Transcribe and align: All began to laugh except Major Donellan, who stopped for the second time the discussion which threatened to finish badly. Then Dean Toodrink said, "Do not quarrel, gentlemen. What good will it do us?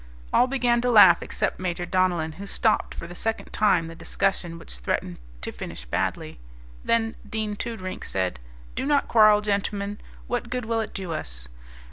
All 0.33 0.47
began 0.47 0.81
to 0.81 0.89
laugh 0.89 1.21
except 1.21 1.59
Major 1.59 1.85
Donellan, 1.85 2.31
who 2.39 2.47
stopped 2.47 2.95
for 2.95 3.05
the 3.05 3.13
second 3.13 3.53
time 3.53 3.85
the 3.85 3.93
discussion 3.93 4.57
which 4.57 4.79
threatened 4.79 5.19
to 5.41 5.51
finish 5.51 5.85
badly. 5.85 6.39
Then 6.83 7.15
Dean 7.29 7.55
Toodrink 7.55 8.03
said, 8.03 8.39
"Do 8.73 8.87
not 8.87 9.07
quarrel, 9.07 9.41
gentlemen. 9.41 10.01
What 10.25 10.49
good 10.49 10.65
will 10.65 10.79
it 10.81 10.95
do 10.95 11.11
us? 11.11 11.47